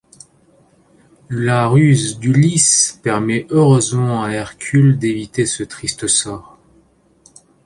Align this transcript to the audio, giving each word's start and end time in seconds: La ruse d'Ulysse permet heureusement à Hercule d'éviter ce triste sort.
La 1.29 1.67
ruse 1.67 2.17
d'Ulysse 2.17 2.99
permet 3.03 3.45
heureusement 3.51 4.23
à 4.23 4.31
Hercule 4.31 4.97
d'éviter 4.97 5.45
ce 5.45 5.61
triste 5.61 6.07
sort. 6.07 6.57